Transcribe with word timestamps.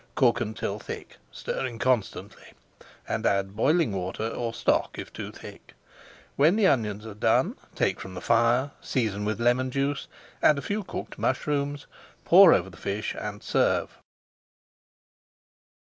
Cook 0.15 0.41
until 0.41 0.79
thick, 0.79 1.17
stirring 1.31 1.77
constantly, 1.77 2.53
and 3.07 3.23
add 3.23 3.55
boiling 3.55 3.91
water 3.93 4.27
or 4.29 4.51
stock, 4.51 4.97
if 4.97 5.13
too 5.13 5.31
thick. 5.31 5.75
When 6.35 6.55
the 6.55 6.65
onions 6.65 7.05
are 7.05 7.13
done, 7.13 7.55
take 7.75 7.99
from 7.99 8.15
the 8.15 8.19
fire, 8.19 8.71
season 8.81 9.25
with 9.25 9.39
lemon 9.39 9.69
juice, 9.69 10.07
add 10.41 10.57
a 10.57 10.61
few 10.63 10.83
cooked 10.83 11.19
mushrooms, 11.19 11.85
pour 12.25 12.51
over 12.51 12.71
the 12.71 12.77
fish, 12.77 13.13
and 13.15 13.43
serve. 13.43 13.95